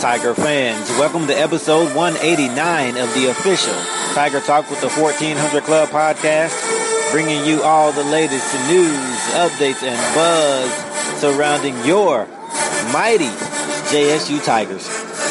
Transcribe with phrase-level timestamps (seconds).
[0.00, 3.74] Tiger fans, welcome to episode 189 of the official.
[4.14, 6.56] Tiger Talk with the 1400 Club podcast,
[7.10, 10.70] bringing you all the latest news, updates, and buzz
[11.20, 12.26] surrounding your
[12.92, 13.30] mighty
[13.90, 14.86] JSU Tigers.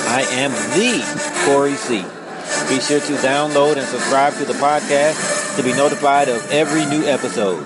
[0.08, 1.04] I am the
[1.46, 2.02] Corey C.
[2.68, 7.06] Be sure to download and subscribe to the podcast to be notified of every new
[7.06, 7.66] episode.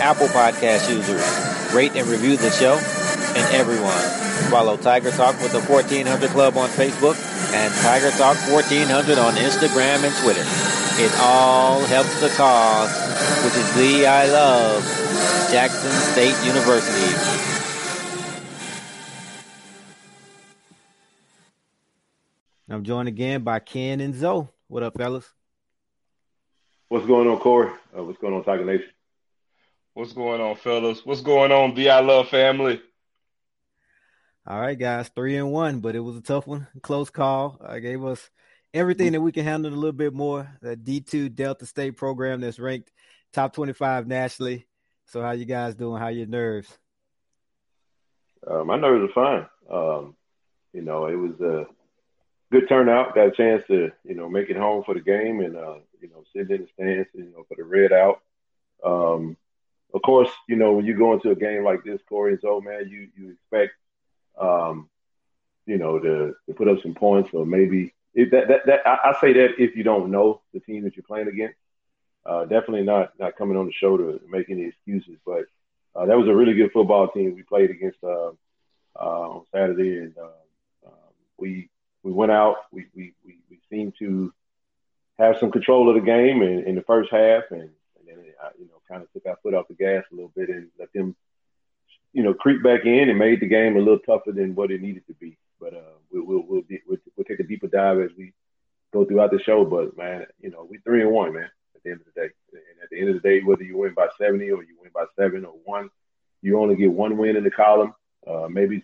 [0.00, 5.60] Apple Podcast users, rate and review the show, and everyone Follow Tiger Talk with the
[5.62, 7.16] 1400 Club on Facebook
[7.54, 10.44] and Tiger Talk 1400 on Instagram and Twitter.
[11.02, 12.90] It all helps the cause,
[13.44, 14.82] which is the I love
[15.52, 17.14] Jackson State University.
[22.70, 24.48] I'm joined again by Ken and Zoe.
[24.68, 25.30] What up, fellas?
[26.88, 27.70] What's going on, Corey?
[27.94, 28.88] Uh, what's going on, Tiger Nation?
[29.92, 31.04] What's going on, fellas?
[31.04, 32.80] What's going on, the I Love family?
[34.46, 37.60] All right, guys, three and one, but it was a tough one, close call.
[37.62, 38.30] I gave us
[38.72, 40.50] everything that we can handle a little bit more.
[40.62, 42.90] The D two Delta State program that's ranked
[43.34, 44.66] top twenty five nationally.
[45.06, 46.00] So, how you guys doing?
[46.00, 46.78] How your nerves?
[48.46, 49.46] Uh, my nerves are fine.
[49.70, 50.16] Um,
[50.72, 51.66] you know, it was a
[52.50, 53.14] good turnout.
[53.14, 56.08] Got a chance to you know make it home for the game, and uh, you
[56.08, 58.20] know sitting in the stands, you know, for the red out.
[58.84, 59.36] Um,
[59.92, 62.60] of course, you know when you go into a game like this, Corey and Zoe,
[62.60, 63.74] man, you you expect
[64.40, 64.88] um,
[65.66, 69.10] you know, to, to put up some points or maybe if that, that, that I,
[69.10, 71.56] I, say that if you don't know the team that you're playing against,
[72.26, 75.44] uh, definitely not, not coming on the show to make any excuses, but
[75.94, 78.30] uh, that was a really good football team we played against uh,
[78.96, 81.68] uh on Saturday, and uh, um, we
[82.02, 82.56] we went out.
[82.72, 84.32] We, we we we seemed to
[85.18, 88.50] have some control of the game in, in the first half, and, and then uh,
[88.58, 90.92] you know kind of took our foot off the gas a little bit and let
[90.92, 91.14] them
[92.14, 94.80] you know, creep back in and made the game a little tougher than what it
[94.80, 95.36] needed to be.
[95.60, 95.72] But
[96.12, 98.32] we'll, we'll, we'll, we'll, we'll take a deeper dive as we
[98.92, 99.64] go throughout the show.
[99.64, 101.50] But man, you know, we three and one, man.
[101.84, 103.76] At the end of the day, and at the end of the day, whether you
[103.76, 105.90] win by seventy or you win by seven or one,
[106.40, 107.94] you only get one win in the column.
[108.26, 108.82] Uh, maybe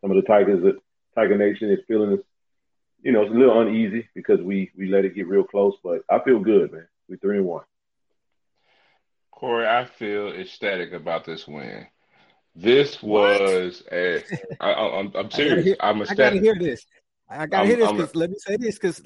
[0.00, 0.74] some of the Tigers,
[1.14, 2.18] Tiger Nation, is feeling,
[3.02, 5.74] you know, it's a little uneasy because we we let it get real close.
[5.84, 6.88] But I feel good, man.
[7.08, 7.62] We three and one.
[9.30, 11.86] Corey, I feel ecstatic about this win.
[12.56, 13.92] This was what?
[13.92, 14.24] a.
[14.60, 15.66] I, I'm, I'm serious.
[15.66, 16.84] Hear, I'm a I gotta hear this.
[17.28, 19.02] I gotta I'm, hear this because let me say this because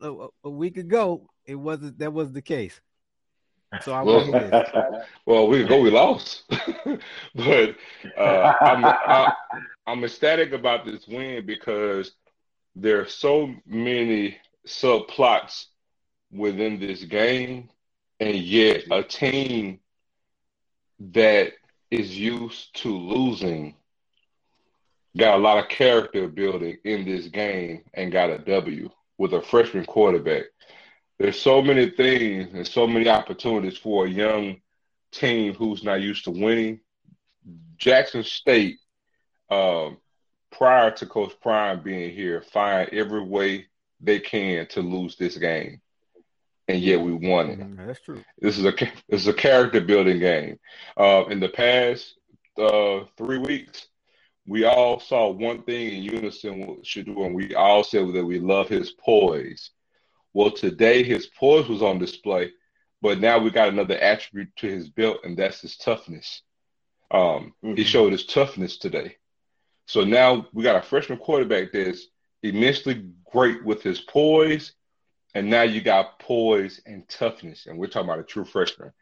[0.00, 2.80] a, a, week ago it wasn't that was the case.
[3.82, 6.44] So I well, well, we ago we lost,
[7.34, 7.76] but
[8.16, 9.32] uh, I'm I,
[9.86, 12.12] I'm ecstatic about this win because
[12.74, 15.66] there are so many subplots
[16.32, 17.68] within this game,
[18.20, 19.80] and yet a team
[20.98, 21.52] that
[21.90, 23.74] is used to losing
[25.16, 29.42] got a lot of character building in this game and got a W with a
[29.42, 30.44] freshman quarterback.
[31.18, 34.60] There's so many things and so many opportunities for a young
[35.10, 36.80] team who's not used to winning.
[37.76, 38.78] Jackson State,
[39.50, 39.98] um,
[40.52, 43.66] prior to Coach Prime being here, find every way
[44.00, 45.80] they can to lose this game
[46.68, 47.58] and yet we won it.
[47.58, 48.22] Mm, that's true.
[48.38, 48.72] This is a
[49.08, 50.58] this is a character building game.
[50.96, 52.14] Uh, in the past
[52.58, 53.88] uh, three weeks,
[54.46, 58.68] we all saw one thing in unison Shedeur, and we all said that we love
[58.68, 59.70] his poise.
[60.38, 62.52] Well, today his poise was on display,
[63.02, 66.42] but now we got another attribute to his belt, and that's his toughness.
[67.10, 67.74] Um, mm-hmm.
[67.74, 69.16] He showed his toughness today.
[69.86, 72.06] So now we got a freshman quarterback that's
[72.44, 74.74] immensely great with his poise
[75.34, 78.92] and now you got poise and toughness, and we're talking about a true freshman.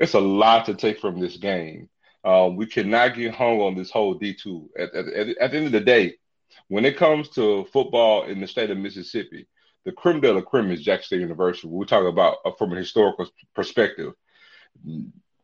[0.00, 1.90] It's a lot to take from this game.
[2.24, 4.68] Um, we cannot get hung on this whole D2.
[4.78, 6.14] At, at, at, the end of the day,
[6.68, 9.46] when it comes to football in the state of Mississippi,
[9.86, 11.68] the creme de la creme is Jackson State University.
[11.68, 14.14] We talk about uh, from a historical perspective.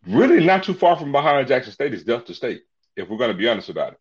[0.07, 2.65] really not too far from behind Jackson State is Delta State,
[2.97, 4.01] if we're going to be honest about it.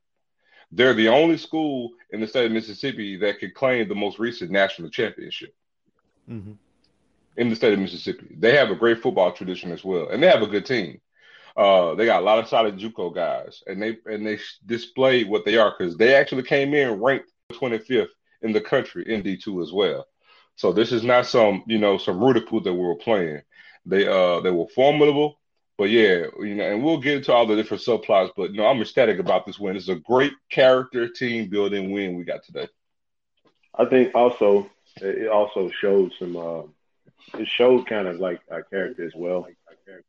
[0.72, 4.50] They're the only school in the state of Mississippi that could claim the most recent
[4.50, 5.54] national championship
[6.28, 6.54] mm-hmm.
[7.38, 8.36] in the state of Mississippi.
[8.36, 11.02] They have a great football tradition as well, and they have a good team.
[11.56, 15.46] Uh, they got a lot of solid JUCO guys, and they and they displayed what
[15.46, 18.08] they are because they actually came in ranked 25th
[18.42, 20.08] in the country in D2 as well.
[20.62, 23.42] So this is not some you know some ridicule that we were playing.
[23.84, 25.40] They uh they were formidable.
[25.76, 28.30] But yeah, you know, and we'll get into all the different subplots.
[28.38, 29.76] But you know, I'm ecstatic about this win.
[29.76, 32.68] It's a great character team building win we got today.
[33.74, 36.38] I think also it also showed some.
[36.38, 36.62] Uh,
[37.40, 39.48] it showed kind of like our character as well.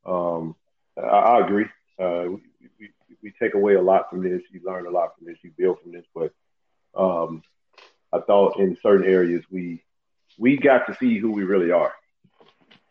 [0.05, 0.55] Um,
[0.99, 1.67] I, I agree.
[1.99, 2.91] Uh, we, we,
[3.23, 4.43] we, take away a lot from this.
[4.51, 5.39] You learn a lot from this.
[5.43, 6.05] You build from this.
[6.15, 6.35] But
[6.95, 7.43] um,
[8.13, 9.83] I thought in certain areas we
[10.39, 11.93] we got to see who we really are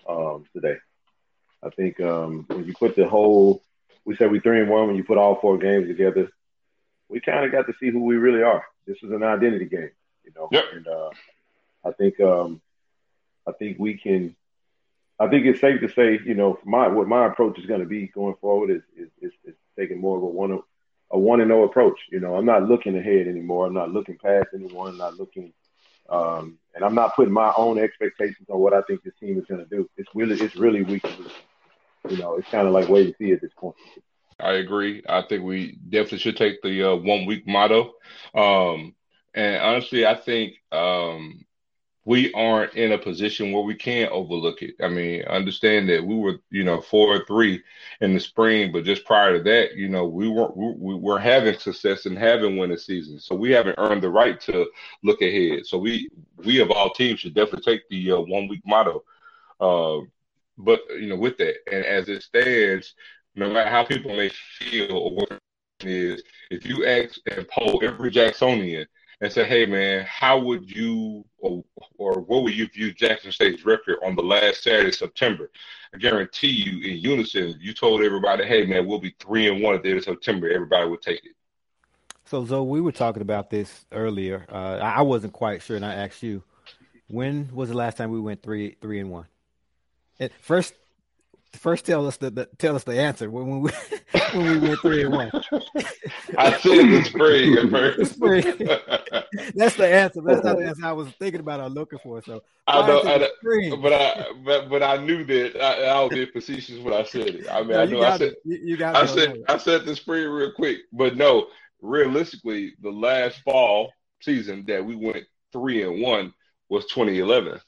[0.07, 0.77] um, today.
[1.63, 3.61] I think um, when you put the whole,
[4.05, 4.88] we said we three and one.
[4.88, 6.29] When you put all four games together,
[7.09, 8.65] we kind of got to see who we really are.
[8.88, 9.91] This is an identity game,
[10.23, 10.49] you know.
[10.51, 10.65] Yep.
[10.73, 11.09] And uh,
[11.85, 12.61] I think um,
[13.47, 14.35] I think we can.
[15.19, 17.85] I think it's safe to say, you know, my what my approach is going to
[17.85, 20.59] be going forward is, is is, is taking more of a one
[21.11, 21.99] a one and zero approach.
[22.09, 23.67] You know, I'm not looking ahead anymore.
[23.67, 24.89] I'm not looking past anyone.
[24.89, 25.53] I'm not looking,
[26.09, 29.45] um, and I'm not putting my own expectations on what I think this team is
[29.45, 29.89] going to do.
[29.97, 31.06] It's really it's really weak.
[32.09, 33.75] you know, it's kind of like wait and see at this point.
[34.39, 35.03] I agree.
[35.07, 37.94] I think we definitely should take the uh, one week motto.
[38.33, 38.95] Um,
[39.33, 41.45] and honestly, I think um,
[42.03, 44.74] we aren't in a position where we can't overlook it.
[44.81, 47.62] I mean, understand that we were, you know, four or three
[48.00, 51.57] in the spring, but just prior to that, you know, we weren't we, were having
[51.59, 53.25] success and having winning seasons.
[53.25, 54.68] So we haven't earned the right to
[55.03, 55.68] look ahead.
[55.68, 59.03] So we we of all teams should definitely take the uh, one week motto.
[59.59, 60.03] Uh,
[60.57, 62.95] but you know, with that, and as it stands,
[63.36, 65.39] no matter how people may feel or what
[65.81, 68.88] is, if you ask and poll every Jacksonian
[69.21, 71.63] and say, "Hey, man, how would you or
[71.97, 75.50] or what would you view Jackson State's record on the last Saturday, September?"
[75.94, 79.75] I guarantee you, in unison, you told everybody, "Hey, man, we'll be three and one
[79.75, 81.35] at the end of September." Everybody would take it.
[82.25, 84.45] So, Zoe, we were talking about this earlier.
[84.50, 86.44] Uh, I wasn't quite sure, and I asked you,
[87.07, 89.27] when was the last time we went three three and one?
[90.39, 90.74] first,
[91.57, 93.71] first tell us the, the, tell us the answer when we
[94.33, 95.31] when we went three and one.
[96.38, 98.13] I said the spring at first.
[98.15, 98.44] spring.
[99.56, 100.21] That's the answer.
[100.21, 102.21] That's not the answer I was thinking about or looking for.
[102.24, 106.09] So I know, I know but I but but I knew that I, I was
[106.09, 107.50] being facetious when I said it.
[107.50, 109.95] I mean, no, I know I said you, you got I said I said the
[109.95, 111.48] spring real quick, but no,
[111.81, 116.33] realistically, the last fall season that we went three and one
[116.69, 117.59] was 2011,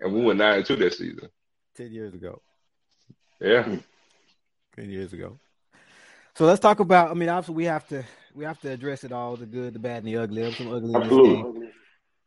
[0.00, 1.28] and we went nine and two that season.
[1.76, 2.42] 10 years ago.
[3.40, 3.76] Yeah.
[4.76, 5.38] 10 years ago.
[6.34, 8.04] So let's talk about I mean obviously we have to
[8.34, 10.52] we have to address it all the good, the bad, and the ugly.
[10.52, 11.70] Some ugly game.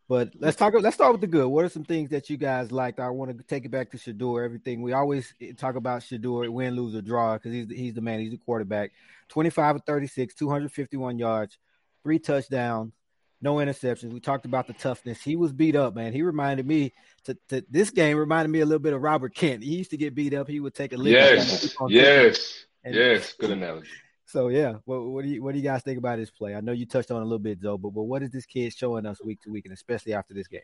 [0.10, 1.48] But let's talk let's start with the good.
[1.48, 3.00] What are some things that you guys liked?
[3.00, 4.44] I want to take it back to Shedeur.
[4.44, 8.20] Everything we always talk about Shedeur, win, lose, or draw, because he's he's the man,
[8.20, 8.92] he's the quarterback.
[9.30, 11.58] 25 of 36, 251 yards,
[12.04, 12.92] three touchdowns,
[13.42, 14.14] no interceptions.
[14.14, 15.22] We talked about the toughness.
[15.22, 16.14] He was beat up, man.
[16.14, 16.94] He reminded me
[17.26, 19.64] to, to this game reminded me a little bit of Robert Kent.
[19.64, 20.48] He used to get beat up.
[20.48, 21.14] He would take a lick.
[21.14, 23.34] Yes, yes, yes.
[23.34, 23.88] Good analogy.
[24.28, 26.56] So yeah, what, what do you what do you guys think about his play?
[26.56, 28.74] I know you touched on a little bit, Zoe, but, but what is this kid
[28.74, 30.62] showing us week to week, and especially after this game?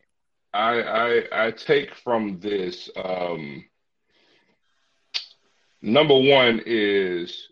[0.53, 2.89] I I, I take from this.
[2.95, 3.65] Um,
[5.81, 7.49] number one is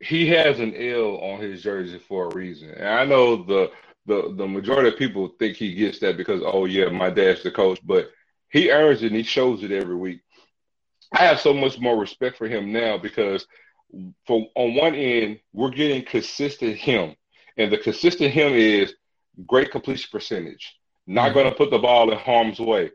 [0.00, 3.70] he has an L on his jersey for a reason, and I know the
[4.08, 7.50] the the majority of people think he gets that because oh yeah, my dad's the
[7.50, 8.10] coach, but
[8.50, 10.20] he earns it and he shows it every week.
[11.12, 13.46] I have so much more respect for him now because
[14.26, 17.14] for on one end we're getting consistent him,
[17.56, 18.94] and the consistent him is
[19.46, 20.74] great completion percentage.
[21.06, 21.34] Not mm-hmm.
[21.34, 22.90] going to put the ball in harm's way.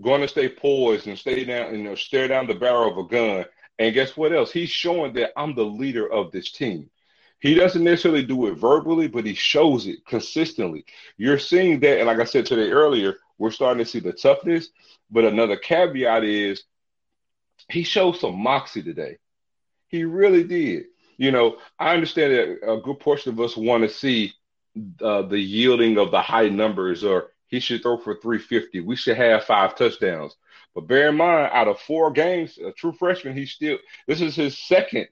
[0.00, 3.08] Going to stay poised and stay down, you know, stare down the barrel of a
[3.08, 3.46] gun.
[3.78, 4.52] And guess what else?
[4.52, 6.90] He's showing that I'm the leader of this team.
[7.40, 10.84] He doesn't necessarily do it verbally, but he shows it consistently.
[11.16, 14.70] You're seeing that, and like I said today earlier, we're starting to see the toughness.
[15.10, 16.64] But another caveat is
[17.68, 19.18] he showed some moxie today.
[19.88, 20.86] He really did.
[21.18, 24.32] You know, I understand that a good portion of us want to see
[25.00, 28.80] uh, the yielding of the high numbers, or he should throw for 350.
[28.80, 30.36] We should have five touchdowns.
[30.74, 34.36] But bear in mind, out of four games, a true freshman, he still this is
[34.36, 35.08] his second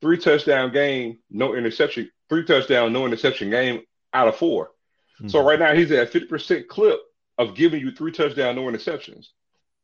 [0.00, 5.28] three touchdown game, no interception, three touchdown, no interception game out of 4 mm-hmm.
[5.28, 7.00] So right now he's at 50% clip
[7.36, 9.28] of giving you three touchdown, no interceptions.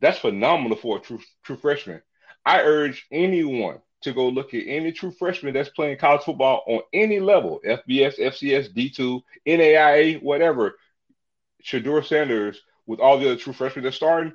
[0.01, 2.03] That's phenomenal for a true true freshman.
[2.45, 6.81] I urge anyone to go look at any true freshman that's playing college football on
[6.93, 10.77] any level FBS, FCS, D2, NAIA, whatever.
[11.65, 14.35] Shedeur Sanders, with all the other true freshmen that's starting,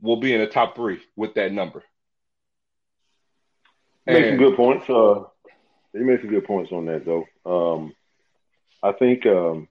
[0.00, 1.82] will be in the top three with that number.
[4.08, 4.88] You made some good points.
[4.88, 5.24] Uh,
[5.92, 7.26] you made some good points on that, though.
[7.44, 7.94] Um,
[8.82, 9.68] I think um,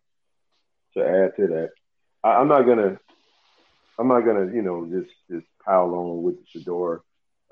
[0.94, 1.72] to add to that,
[2.24, 3.00] I, am not gonna,
[3.98, 7.02] I'm not gonna, you know, just just pile on with Shedeur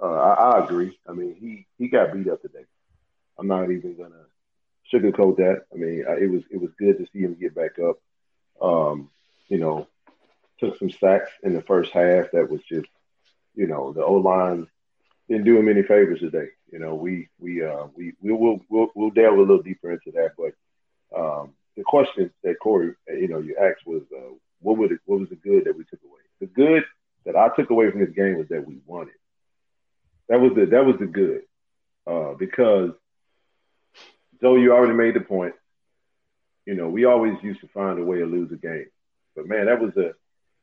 [0.02, 0.98] uh, I, I, agree.
[1.08, 2.66] I mean, he he got beat up today.
[3.40, 4.26] I'm not even gonna
[4.94, 5.64] sugarcoat that.
[5.74, 7.98] I mean, I, it was it was good to see him get back up.
[8.62, 9.10] Um,
[9.48, 9.88] you know,
[10.60, 12.32] took some sacks in the first half.
[12.32, 12.88] That was just,
[13.56, 14.68] you know, the O line
[15.30, 16.50] didn't do him any favors today.
[16.72, 20.12] You know, we we uh we we will we'll, we'll delve a little deeper into
[20.12, 20.32] that.
[20.38, 20.54] But
[21.18, 25.20] um, the question that Corey, you know, you asked was, uh, what would it, what
[25.20, 26.22] was the good that we took away?
[26.40, 26.84] The good
[27.26, 29.14] that I took away from this game was that we won it.
[30.30, 31.42] That was the that was the good,
[32.08, 32.92] uh, because
[34.42, 35.54] though you already made the point,
[36.66, 38.88] you know we always used to find a way to lose a game,
[39.36, 40.14] but man, that was a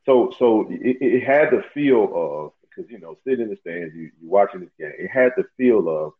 [0.04, 3.94] so so it, it had the feel of because you know sitting in the stands,
[3.94, 6.12] you you watching this game, it had the feel of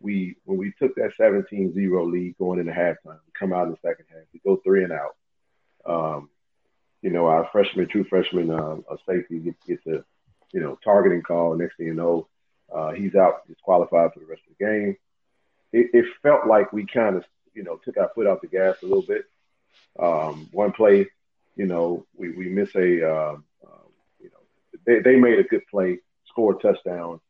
[0.00, 3.78] we when we took that 17-0 lead going into halftime, we come out in the
[3.82, 5.16] second half, we go three and out.
[5.86, 6.28] Um,
[7.02, 10.04] you know, our freshman, true freshman, uh, a safety gets, gets a,
[10.52, 11.54] you know, targeting call.
[11.54, 12.28] Next thing you know,
[12.74, 14.96] uh, he's out disqualified for the rest of the game.
[15.72, 18.76] It, it felt like we kind of, you know, took our foot off the gas
[18.82, 19.26] a little bit.
[19.98, 21.06] Um, one play,
[21.56, 23.44] you know, we, we miss a, know,
[24.86, 27.20] they, they made a good play, score a touchdown.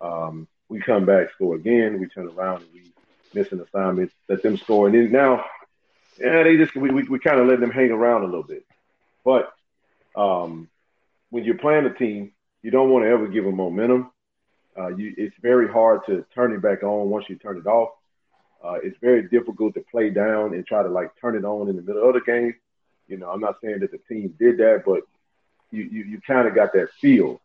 [0.00, 2.00] Um, we come back, score again.
[2.00, 2.92] We turn around and we
[3.32, 4.86] miss an assignment, let them score.
[4.86, 5.44] And then now,
[6.18, 8.64] yeah, they just, we, we, we kind of let them hang around a little bit.
[9.24, 9.52] But
[10.16, 10.68] um,
[11.30, 14.10] when you're playing a team, you don't want to ever give them momentum.
[14.76, 17.90] Uh, you, it's very hard to turn it back on once you turn it off.
[18.64, 21.76] Uh, it's very difficult to play down and try to like turn it on in
[21.76, 22.54] the middle of the game.
[23.06, 25.02] You know, I'm not saying that the team did that, but
[25.74, 27.40] you you, you kind of got that feel.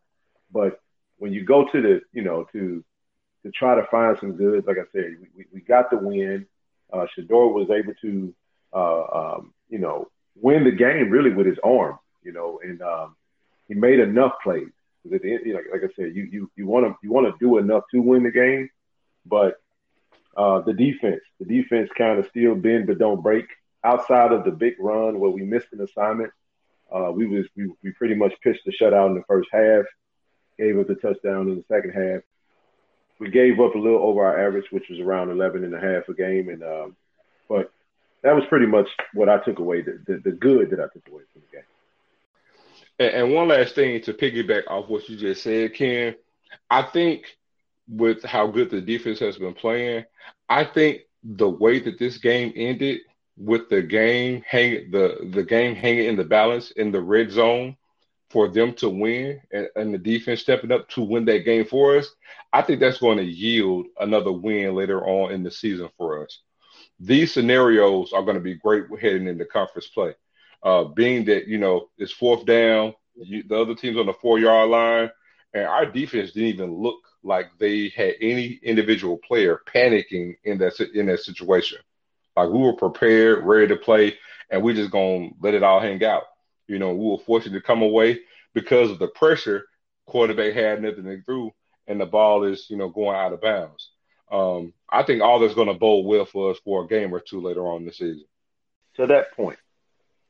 [0.52, 0.80] But
[1.18, 2.84] when you go to the, you know, to
[3.44, 6.46] to try to find some goods, like I said, we, we got the win.
[6.92, 8.34] Uh, Shedeur was able to,
[8.72, 13.16] uh, um, you know, win the game really with his arm, you know, and um,
[13.68, 14.68] he made enough plays.
[15.12, 17.26] At the end, you know, like I said, you you you want to you want
[17.26, 18.68] to do enough to win the game,
[19.24, 19.60] but
[20.36, 23.46] uh, the defense, the defense kind of still bend but don't break.
[23.82, 26.32] Outside of the big run where we missed an assignment,
[26.92, 29.84] uh, we was we, we pretty much pitched the shutout in the first half,
[30.58, 32.22] gave up the touchdown in the second half.
[33.18, 36.08] We gave up a little over our average, which was around 11 and a half
[36.08, 36.96] a game, and um,
[37.48, 37.70] but
[38.22, 41.06] that was pretty much what I took away, the, the, the good that I took
[41.08, 41.66] away from the game.
[42.98, 46.14] And, and one last thing to piggyback off what you just said, Ken,
[46.70, 47.24] I think
[47.88, 50.04] with how good the defense has been playing,
[50.48, 53.00] I think the way that this game ended
[53.36, 57.76] with the game hang the the game hanging in the balance in the red zone
[58.28, 61.96] for them to win and, and, the defense stepping up to win that game for
[61.96, 62.08] us,
[62.52, 66.40] I think that's going to yield another win later on in the season for us.
[67.00, 70.14] These scenarios are going to be great heading into conference play
[70.62, 74.38] uh, being that you know it's fourth down, you, the other team's on the four
[74.38, 75.10] yard line,
[75.54, 80.78] and our defense didn't even look like they had any individual player panicking in that
[80.94, 81.78] in that situation.
[82.36, 84.16] Like we were prepared, ready to play,
[84.50, 86.24] and we just gonna let it all hang out.
[86.68, 88.20] You know, we were fortunate to come away
[88.54, 89.66] because of the pressure.
[90.06, 91.50] Quarterback had nothing to do,
[91.86, 93.90] and the ball is you know going out of bounds.
[94.30, 97.20] Um, I think all that's going to bode well for us for a game or
[97.20, 98.24] two later on in the season.
[98.96, 99.58] To that point,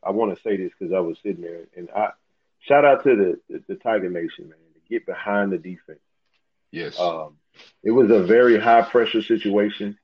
[0.02, 2.10] I want to say this because I was sitting there and I
[2.60, 6.00] shout out to the, the, the Tiger Nation, man, to get behind the defense.
[6.70, 6.98] Yes.
[6.98, 7.36] Um,
[7.82, 9.98] it was a very high pressure situation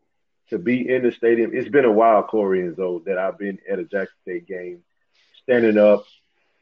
[0.50, 1.50] to be in the stadium.
[1.54, 4.82] It's been a while, Corey and Zoe, that I've been at a Jackson State game,
[5.42, 6.04] standing up,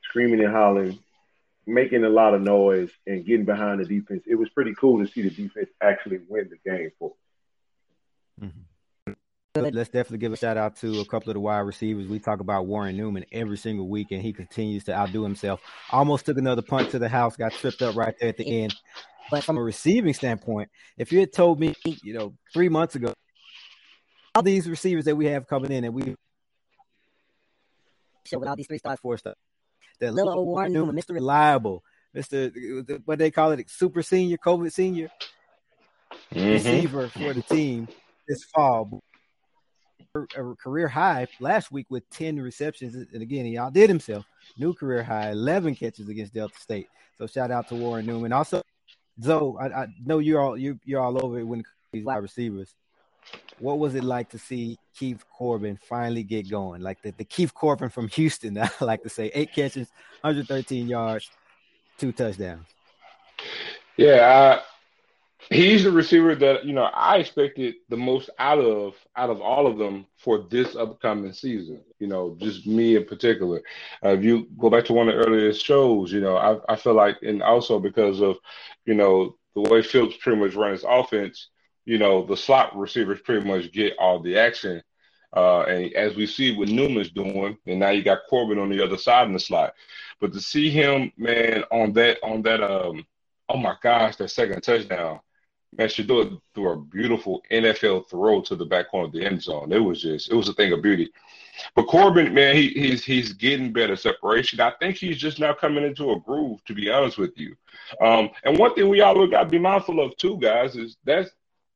[0.03, 0.99] screaming and hollering,
[1.67, 4.25] making a lot of noise, and getting behind the defense.
[4.27, 7.15] It was pretty cool to see the defense actually win the game for.
[8.41, 8.61] Mm-hmm
[9.57, 12.09] let's definitely give a shout out to a couple of the wide receivers.
[12.09, 15.61] We talk about Warren Newman every single week, and he continues to outdo himself.
[15.91, 18.75] Almost took another punt to the house, got tripped up right there at the end.
[19.31, 23.15] But from a receiving standpoint, if you had told me, you know, three months ago,
[24.35, 26.15] all these receivers that we have coming in, and we
[28.25, 29.37] show with all these three stars, four stars,
[30.01, 31.15] the little old Warren Newman, Mr.
[31.15, 33.01] Reliable, Mr.
[33.05, 35.09] what they call it, super senior, COVID senior
[36.33, 36.49] mm-hmm.
[36.49, 37.89] receiver for the team
[38.27, 39.03] this fall
[40.37, 42.95] a career high last week with 10 receptions.
[42.95, 44.25] And again, he outdid himself.
[44.57, 46.89] New career high, 11 catches against Delta State.
[47.19, 48.33] So shout out to Warren Newman.
[48.33, 48.63] Also,
[49.21, 52.05] Zoe, I, I know you're all you you're all over it when it comes these
[52.05, 52.75] wide receivers.
[53.59, 56.83] What was it like to see Keith Corbin finally get going?
[56.83, 59.89] Like the, the Keith Corbin from Houston, I like to say, eight catches,
[60.23, 61.31] 113 yards,
[61.99, 62.67] two touchdowns.
[63.97, 64.61] Yeah,
[65.51, 69.67] he's the receiver that you know I expected the most out of out of all
[69.67, 71.83] of them for this upcoming season.
[71.99, 73.63] You know, just me in particular.
[74.05, 76.77] Uh, if you go back to one of the earliest shows, you know, I, I
[76.77, 78.37] feel like, and also because of,
[78.85, 81.49] you know, the way Phillips pretty much runs his offense,
[81.85, 84.83] you know, the slot receivers pretty much get all the action.
[85.37, 88.83] Uh, and as we see what Newman's doing, and now you got Corbin on the
[88.83, 89.75] other side in the slot.
[90.21, 93.05] But to see him, man, on that, on that, um,
[93.49, 95.21] oh my gosh, that second touchdown,
[95.77, 99.25] man, she do it threw a beautiful NFL throw to the back corner of the
[99.25, 99.73] end zone.
[99.73, 101.11] It was just, it was a thing of beauty.
[101.75, 104.61] But Corbin, man, he, he's he's getting better separation.
[104.61, 107.55] I think he's just now coming into a groove, to be honest with you.
[108.01, 111.31] Um, and one thing we all got to be mindful of too, guys, is that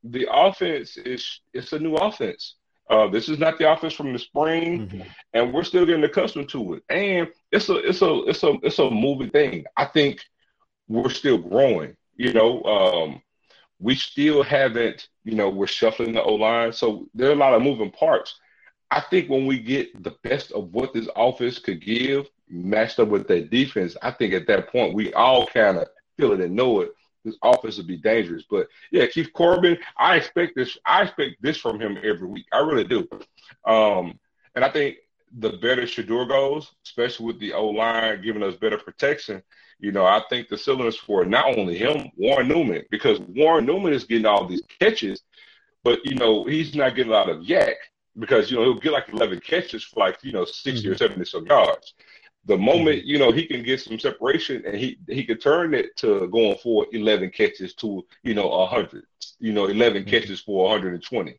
[0.04, 2.56] the offense is it's a new offense.
[2.90, 5.02] Uh, this is not the offense from the spring, mm-hmm.
[5.34, 6.82] and we're still getting accustomed to it.
[6.88, 9.64] And it's a it's a it's a it's a moving thing.
[9.76, 10.20] I think
[10.88, 11.96] we're still growing.
[12.16, 13.22] You know, um,
[13.78, 16.72] we still haven't, you know, we're shuffling the O line.
[16.72, 18.34] So there are a lot of moving parts.
[18.90, 23.08] I think when we get the best of what this offense could give, matched up
[23.08, 26.56] with that defense, I think at that point we all kind of feel it and
[26.56, 26.92] know it.
[27.24, 28.44] This offense will be dangerous.
[28.48, 30.78] But yeah, Keith Corbin, I expect this.
[30.84, 32.46] I expect this from him every week.
[32.52, 33.08] I really do.
[33.64, 34.18] Um,
[34.54, 34.96] and I think
[35.36, 39.42] the better Shedeur goes, especially with the O line giving us better protection,
[39.78, 43.92] you know, I think the cylinders for not only him, Warren Newman, because Warren Newman
[43.92, 45.22] is getting all these catches,
[45.84, 47.74] but you know, he's not getting a lot of YAC
[48.18, 50.92] because you know he'll get like 11 catches for like you know 60 mm-hmm.
[50.92, 51.94] or 70 some yards.
[52.48, 53.08] The moment mm-hmm.
[53.08, 56.56] you know he can get some separation and he he can turn it to going
[56.62, 59.04] for 11 catches to you know 100,
[59.38, 60.10] you know 11 mm-hmm.
[60.10, 61.38] catches for 120.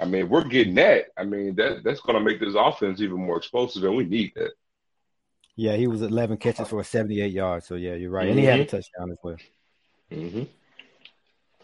[0.00, 1.06] I mean, we're getting that.
[1.16, 4.32] I mean, that that's going to make this offense even more explosive, and we need
[4.36, 4.52] that.
[5.56, 7.66] Yeah, he was 11 catches for 78 yards.
[7.66, 8.30] So yeah, you're right, mm-hmm.
[8.30, 8.76] and he had a mm-hmm.
[8.76, 9.36] touchdown as well.
[10.12, 10.42] Mm-hmm.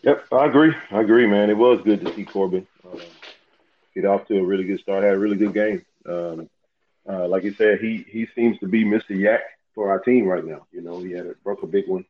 [0.03, 0.75] Yep, I agree.
[0.91, 1.51] I agree, man.
[1.51, 2.99] It was good to see Corbin uh,
[3.95, 5.05] get off to a really good start.
[5.05, 5.85] Had a really good game.
[6.07, 6.49] Um,
[7.09, 9.11] uh, like you said, he he seems to be Mr.
[9.11, 9.41] YAC
[9.75, 10.67] for our team right now.
[10.73, 12.05] You know, he had a, broke a big one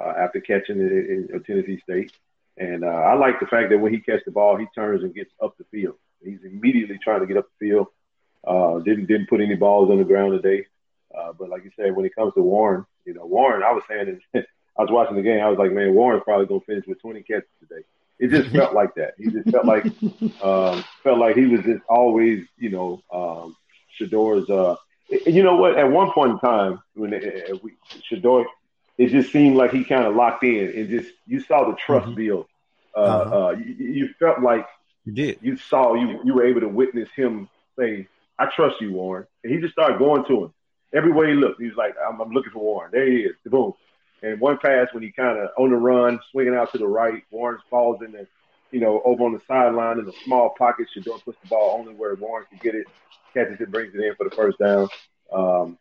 [0.00, 2.12] uh, after catching it in, in Tennessee State,
[2.56, 5.14] and uh, I like the fact that when he catches the ball, he turns and
[5.14, 5.96] gets up the field.
[6.22, 7.86] He's immediately trying to get up the field.
[8.46, 10.66] Uh, didn't didn't put any balls on the ground today.
[11.16, 13.84] Uh, but like you said, when it comes to Warren, you know, Warren, I was
[13.88, 17.00] saying, I was watching the game, I was like, man, Warren's probably gonna finish with
[17.00, 17.84] 20 catches today.
[18.18, 19.14] It just felt like that.
[19.18, 19.84] He just felt like
[20.42, 23.56] um, felt like he was just always, you know, um,
[24.00, 24.48] Shedeur's.
[24.48, 24.76] Uh,
[25.26, 25.78] you know what?
[25.78, 27.72] At one point in time, when it, uh, we,
[28.10, 28.44] Shedeur,
[28.98, 32.06] it just seemed like he kind of locked in, and just you saw the trust
[32.06, 32.14] mm-hmm.
[32.14, 32.46] build.
[32.96, 33.46] Uh, uh-huh.
[33.46, 34.66] uh, you, you, felt like
[35.04, 35.38] you did.
[35.42, 39.52] You saw you you were able to witness him say, "I trust you, Warren," and
[39.52, 40.54] he just started going to him
[40.94, 42.90] everywhere he looked, he was like, I'm, I'm looking for Warren.
[42.92, 43.34] There he is.
[43.44, 43.74] Boom.
[44.22, 47.22] And one pass when he kind of on the run, swinging out to the right,
[47.30, 48.26] Warren falls in the,
[48.70, 50.86] you know, over on the sideline in a small pocket.
[50.94, 52.86] Shedeur puts the ball only where Warren can get it,
[53.34, 54.88] catches it, brings it in for the first down.
[55.32, 55.78] Um,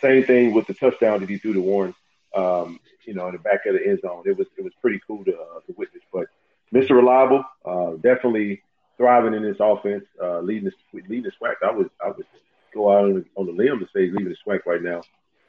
[0.00, 1.94] same thing with the touchdown that he threw to Warren,
[2.34, 4.22] um, you know, in the back of the end zone.
[4.26, 6.02] It was it was pretty cool to, uh, to witness.
[6.12, 6.26] But
[6.72, 6.90] Mr.
[6.90, 8.62] Reliable, uh, definitely
[8.96, 11.54] thriving in this offense, uh, leading this leading the SWAC.
[11.64, 12.24] I was I was
[12.74, 15.02] go out on the, on the limb to say he's leading the SWAC right now.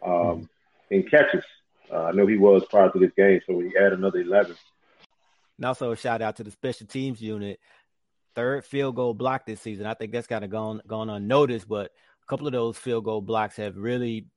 [0.06, 0.50] Um,
[0.90, 1.44] in catches,
[1.92, 4.56] uh, I know he was prior to this game, so he add another 11.
[5.58, 7.60] And also a shout out to the special teams unit,
[8.40, 9.86] third field goal block this season.
[9.86, 11.92] I think that's kind of gone gone unnoticed, but
[12.24, 14.28] a couple of those field goal blocks have really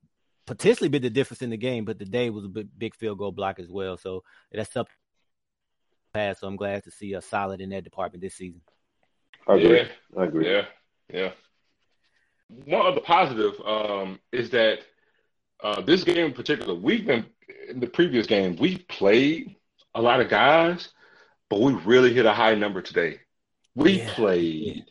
[0.47, 1.85] potentially been the difference in the game.
[1.85, 4.89] But today was a big, big field goal block as well, so that's up
[6.13, 6.41] pass.
[6.41, 8.61] So I'm glad to see a solid in that department this season.
[9.47, 9.79] I agree.
[9.79, 9.87] Yeah.
[10.17, 10.53] I agree.
[10.53, 10.65] Yeah,
[11.13, 11.31] yeah
[12.65, 14.81] one other positive um, is that
[15.63, 17.25] uh, this game in particular, we've been
[17.69, 19.57] in the previous game, we played
[19.95, 20.91] a lot of guys,
[21.49, 23.21] but we really hit a high number today.
[23.75, 24.15] We yeah.
[24.15, 24.85] played,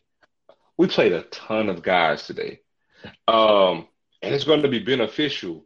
[0.77, 2.61] we played a ton of guys today,
[3.27, 3.87] um,
[4.21, 5.65] and it's going to be beneficial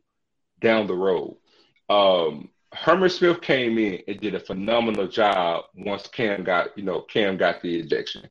[0.60, 1.38] down the road.
[1.89, 7.01] Um, Herman Smith came in and did a phenomenal job once Cam got, you know,
[7.01, 8.30] Cam got the ejection.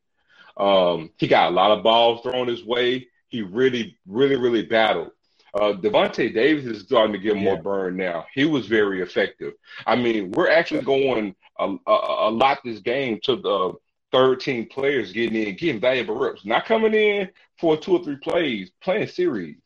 [0.57, 5.11] Um, he got a lot of balls thrown his way he really, really, really battled.
[5.55, 7.43] Uh, Devontae Davis is starting to get yeah.
[7.43, 8.27] more burn now.
[8.33, 9.55] He was very effective.
[9.87, 11.93] I mean, we're actually going a, a,
[12.29, 13.75] a lot this game to the
[14.15, 18.17] third team players getting in, getting valuable reps, not coming in for two or three
[18.17, 19.57] plays, playing series.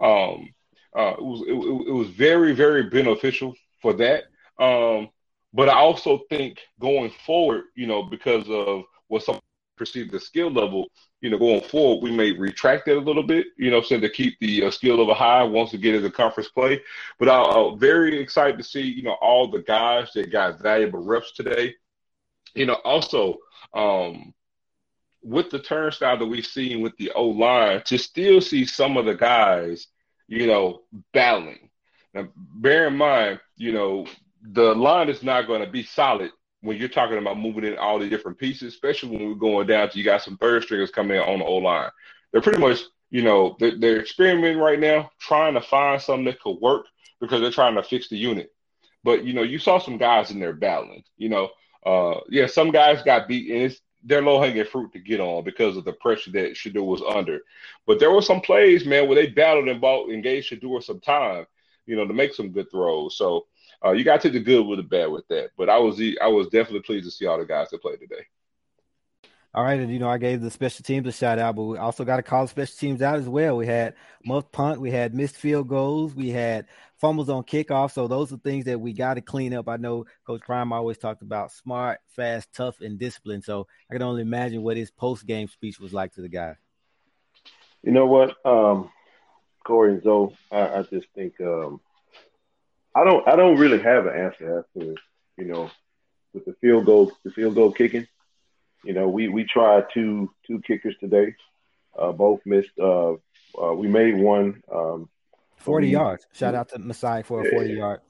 [0.00, 0.48] Um,
[0.96, 4.24] uh, it was it, it, was very very beneficial for that.
[4.58, 5.10] Um,
[5.52, 9.38] but I also think going forward, you know, because of what some
[9.76, 10.86] perceive the skill level,
[11.20, 14.08] you know, going forward, we may retract that a little bit, you know, so to
[14.08, 16.80] keep the uh, skill level high once we get into conference play.
[17.18, 21.04] But I'm uh, very excited to see, you know, all the guys that got valuable
[21.04, 21.74] reps today.
[22.54, 23.38] You know, also
[23.74, 24.34] um,
[25.22, 29.04] with the turnstile that we've seen with the O line, to still see some of
[29.04, 29.86] the guys,
[30.28, 30.82] you know,
[31.12, 31.70] battling.
[32.14, 34.06] Now, bear in mind, you know,
[34.42, 36.32] the line is not going to be solid
[36.62, 39.88] when you're talking about moving in all the different pieces, especially when we're going down
[39.90, 41.90] to you got some third stringers coming in on the O line.
[42.32, 42.80] They're pretty much,
[43.10, 46.86] you know, they're, they're, experimenting right now, trying to find something that could work
[47.20, 48.52] because they're trying to fix the unit.
[49.04, 51.02] But you know, you saw some guys in there battling.
[51.16, 51.50] You know,
[51.84, 55.44] uh, yeah, some guys got beat, and it's they're low hanging fruit to get on
[55.44, 57.40] because of the pressure that Shedeur was under.
[57.86, 61.46] But there were some plays, man, where they battled and bought engaged Shedeur some time,
[61.86, 63.16] you know, to make some good throws.
[63.16, 63.46] So
[63.84, 65.50] uh, you got to take the good with the bad with that.
[65.56, 68.26] But I was I was definitely pleased to see all the guys that played today.
[69.54, 71.76] All right, and you know I gave the special teams a shout out, but we
[71.76, 73.56] also got to call special teams out as well.
[73.56, 76.66] We had muff punt, we had missed field goals, we had
[77.02, 77.92] fumbles on kickoff.
[77.92, 79.68] So those are things that we got to clean up.
[79.68, 83.42] I know Coach Prime always talked about smart, fast, tough, and discipline.
[83.42, 86.56] So I can only imagine what his post game speech was like to the guy.
[87.82, 88.90] You know what, um,
[89.64, 91.80] Corey and Zoe, I, I just think um,
[92.94, 94.94] I don't I don't really have an answer as to
[95.36, 95.68] you know
[96.32, 98.06] with the field goal the field goal kicking.
[98.84, 101.34] You know, we we tried two two kickers today.
[101.98, 102.78] Uh, both missed.
[102.78, 103.14] Uh,
[103.60, 104.62] uh, we made one.
[104.72, 105.08] Um,
[105.62, 106.26] forty we, yards.
[106.32, 108.00] Shout out to Masai for a forty yeah, yard.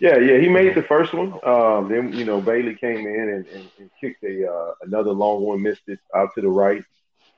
[0.00, 1.34] Yeah, yeah, he made the first one.
[1.44, 5.42] Um, then you know Bailey came in and, and, and kicked a uh, another long
[5.42, 6.82] one, missed it out to the right.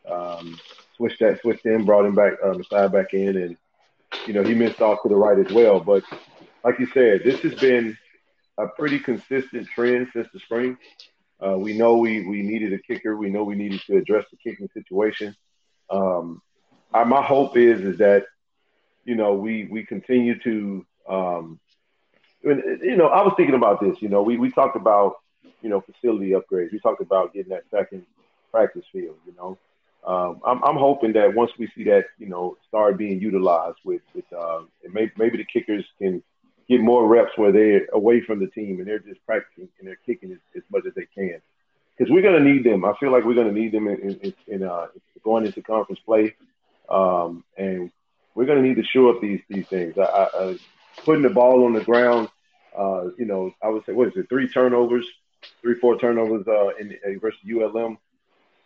[0.08, 0.58] Um,
[0.96, 3.56] switched that, switched in, brought him back, uh, Masai back in, and
[4.26, 5.80] you know he missed off to the right as well.
[5.80, 6.04] But
[6.64, 7.96] like you said, this has been
[8.58, 10.76] a pretty consistent trend since the spring.
[11.44, 13.16] Uh, we know we we needed a kicker.
[13.16, 15.34] We know we needed to address the kicking situation.
[15.90, 16.40] Um,
[16.94, 18.26] I, my hope is is that
[19.04, 21.60] you know we we continue to um,
[22.42, 23.96] you know I was thinking about this.
[24.00, 25.16] You know we we talked about
[25.62, 26.72] you know facility upgrades.
[26.72, 28.04] We talked about getting that second
[28.50, 29.16] practice field.
[29.26, 29.58] You know
[30.04, 34.02] um, I'm, I'm hoping that once we see that you know start being utilized with
[34.14, 34.62] with uh,
[34.92, 36.22] maybe maybe the kickers can
[36.68, 39.98] get more reps where they're away from the team and they're just practicing and they're
[40.06, 41.40] kicking as, as much as they can.
[41.96, 42.84] Because we're going to need them.
[42.84, 44.86] I feel like we're going to need them in, in, in uh,
[45.22, 46.34] going into conference play,
[46.88, 47.90] um, and
[48.34, 49.96] we're going to need to show up these these things.
[49.98, 50.58] I, I,
[51.04, 52.28] putting the ball on the ground,
[52.76, 54.28] uh, you know, I would say what is it?
[54.28, 55.06] Three turnovers,
[55.60, 57.98] three four turnovers uh, in uh, versus ULM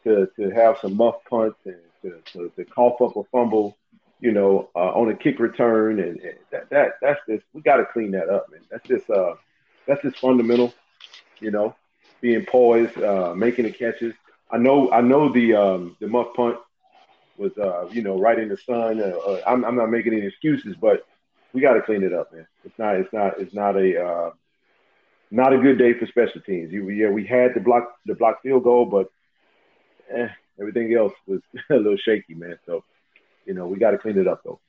[0.04, 3.76] to to have some muff punts and to, to, to cough up a fumble
[4.20, 7.76] you know, uh, on a kick return, and, and, that that that's just we got
[7.76, 8.62] to clean that up, man.
[8.70, 9.34] That's just uh,
[9.86, 10.72] that's just fundamental,
[11.40, 11.74] you know,
[12.20, 14.14] being poised, uh, making the catches.
[14.50, 16.56] I know I know the um, the muff punt
[17.38, 19.00] was uh, you know right in the sun.
[19.00, 21.06] Uh, uh, I'm I'm not making any excuses, but
[21.52, 22.46] we got to clean it up, man.
[22.64, 24.30] It's not it's not it's not a uh,
[25.30, 26.72] not a good day for special teams.
[26.72, 29.08] You, yeah, we had the block the block field goal, but
[30.14, 30.28] eh,
[30.60, 32.58] everything else was a little shaky, man.
[32.66, 32.84] So
[33.46, 34.60] you know, we got to clean it up though.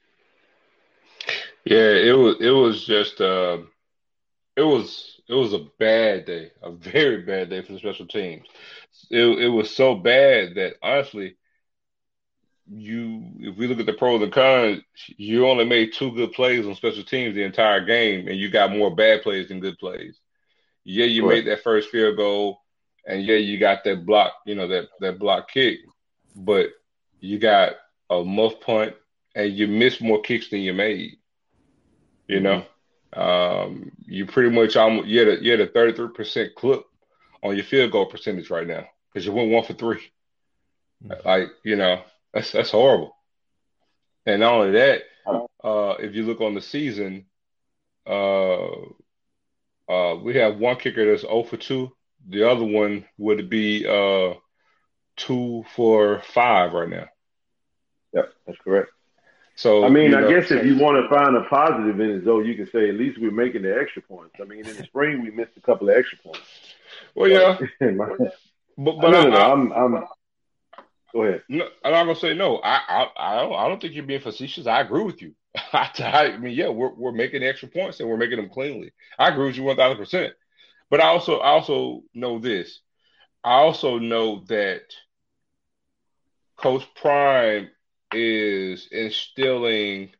[1.65, 3.57] Yeah, it was it was just uh,
[4.55, 8.47] it was it was a bad day, a very bad day for the special teams.
[9.09, 11.35] It it was so bad that honestly,
[12.69, 14.81] you if we look at the pros and cons,
[15.17, 18.71] you only made two good plays on special teams the entire game, and you got
[18.71, 20.19] more bad plays than good plays.
[20.83, 22.61] Yeah, you made that first field goal,
[23.05, 25.79] and yeah, you got that block, you know that that block kick,
[26.35, 26.69] but
[27.19, 27.73] you got
[28.09, 28.95] a muff punt,
[29.35, 31.17] and you missed more kicks than you made.
[32.27, 32.65] You know,
[33.15, 33.19] mm-hmm.
[33.19, 36.83] um, you pretty much almost you had a you had a thirty three percent clip
[37.43, 38.85] on your field goal percentage right now
[39.17, 41.27] because you went one for 3 mm-hmm.
[41.27, 42.01] Like you know,
[42.37, 43.15] that's that's horrible.
[44.25, 45.01] And not only that,
[45.63, 47.25] uh, if you look on the season,
[48.05, 48.65] uh,
[49.89, 51.91] uh, we have one kicker that's 0 for 2.
[52.29, 54.35] The other one would be uh,
[55.17, 57.07] 2 for 5 right now.
[58.13, 58.89] Yep, that's correct.
[59.55, 62.25] So I mean, I know, guess if you want to find a positive in it,
[62.25, 64.35] though, you can say at least we're making the extra points.
[64.39, 66.41] I mean, in the spring we missed a couple of extra points.
[67.15, 67.57] Well, yeah,
[68.77, 70.03] but but I, I, I'm, I'm
[71.17, 71.43] Go ahead.
[71.49, 72.57] No, I'm not gonna say no.
[72.57, 74.67] I, I, I don't, I don't think you're being facetious.
[74.67, 75.33] I agree with you.
[75.73, 78.93] I, I mean, yeah, we're we're making extra points and we're making them cleanly.
[79.17, 80.33] I agree with you one thousand percent.
[80.91, 82.81] But I also, I also know this.
[83.43, 84.83] I also know that
[86.55, 87.69] Coach Prime
[88.13, 90.11] is instilling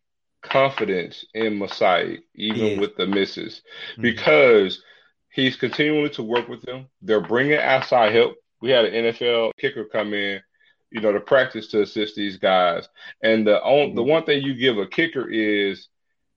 [0.41, 3.61] confidence in Masai, even with the misses,
[3.93, 4.01] mm-hmm.
[4.01, 4.81] because
[5.37, 6.87] He's continuing to work with them.
[7.03, 8.37] They're bringing outside help.
[8.59, 10.41] We had an NFL kicker come in,
[10.91, 12.87] you know, to practice to assist these guys.
[13.21, 14.09] And the on, the mm-hmm.
[14.09, 15.87] one thing you give a kicker is,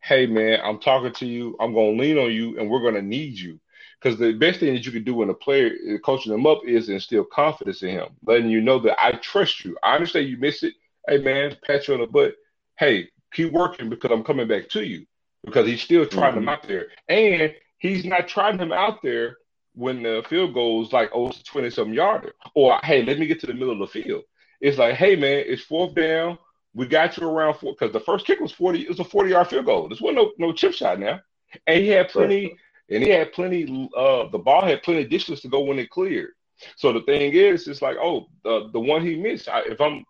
[0.03, 1.57] hey man, I'm talking to you.
[1.61, 3.61] I'm gonna lean on you, and we're gonna need you.
[4.01, 6.61] Because the best thing that you can do when a player uh, coaching them up
[6.65, 9.77] is instill confidence in him, letting you know that I trust you.
[9.83, 10.75] I understand you miss it.
[11.07, 12.35] Hey man, pat you on the butt.
[12.79, 15.07] Hey, keep working because I'm coming back to you.
[15.45, 16.41] Because he's still trying mm-hmm.
[16.41, 19.39] them out there, and he's not trying them out there
[19.75, 23.47] when the field goes like oh 20 something yarder or hey let me get to
[23.47, 24.23] the middle of the field
[24.61, 26.39] it's like hey man it's fourth down
[26.75, 29.31] we got you around four because the first kick was 40 it was a 40
[29.31, 31.21] yard field goal this wasn't no, no chip shot now
[31.67, 32.57] and he had plenty
[32.91, 33.89] and he had plenty.
[33.97, 36.31] Uh, the ball had plenty of distance to go when it cleared.
[36.77, 39.49] So the thing is, it's like, oh, the the one he missed.
[39.49, 40.05] I, if I'm,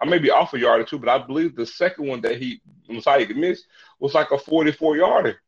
[0.00, 2.40] I may be off a yard or two, but I believe the second one that
[2.40, 3.66] he Masai missed
[4.00, 5.40] was like a 44 yarder.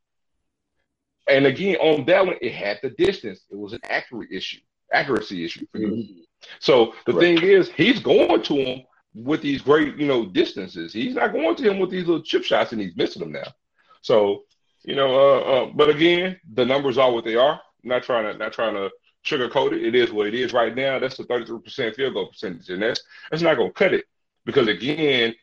[1.29, 3.40] And again, on that one, it had the distance.
[3.51, 4.61] It was an accurate issue,
[4.92, 5.66] accuracy issue.
[5.74, 6.20] Mm-hmm.
[6.61, 8.83] So the thing is, he's going to him
[9.14, 10.92] with these great, you know, distances.
[10.92, 13.53] He's not going to him with these little chip shots, and he's missing them now.
[14.03, 14.44] So
[14.85, 17.61] you know, uh, uh, but again, the numbers are what they are.
[17.85, 18.90] I'm not trying to not trying to
[19.24, 19.85] sugarcoat it.
[19.85, 20.98] It is what it is right now.
[20.98, 24.05] That's a 33% field goal percentage, and that's that's not going to cut it
[24.44, 25.35] because again,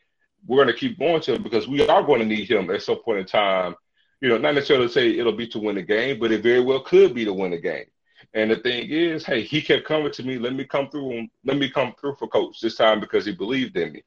[0.48, 2.82] we're going to keep going to him because we are going to need him at
[2.82, 3.76] some point in time.
[4.22, 6.80] You know, not necessarily say it'll be to win the game, but it very well
[6.80, 7.86] could be to win the game.
[8.36, 10.38] And the thing is, hey, he kept coming to me.
[10.38, 11.26] Let me come through.
[11.46, 14.04] Let me come through for coach this time because he believed in me.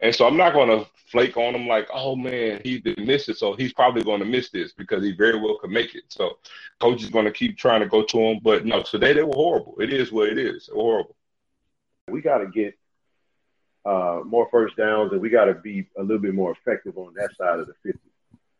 [0.00, 3.28] And so I'm not going to flake on him like, oh man, he didn't miss
[3.28, 6.04] it, so he's probably going to miss this because he very well could make it.
[6.08, 6.38] So
[6.80, 8.40] coach is going to keep trying to go to him.
[8.40, 9.74] But no, today they were horrible.
[9.80, 10.70] It is what it is.
[10.72, 11.16] Horrible.
[12.08, 12.78] We got to get
[13.84, 17.14] uh, more first downs, and we got to be a little bit more effective on
[17.14, 17.98] that side of the 50.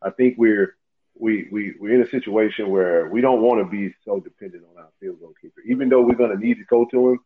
[0.02, 0.76] I think we're
[1.18, 4.82] we we we're in a situation where we don't want to be so dependent on
[4.82, 7.20] our field goal kicker, even though we're going to need to go to him.